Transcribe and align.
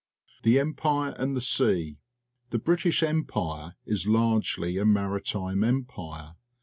The 0.41 0.57
Empire 0.57 1.11
and 1.19 1.37
the 1.37 1.41
Sea.— 1.41 1.99
The 2.49 2.57
British 2.57 3.03
Empire 3.03 3.75
is 3.85 4.07
largely 4.07 4.79
a 4.79 4.83
Maritime 4.83 5.63
Empire. 5.63 6.37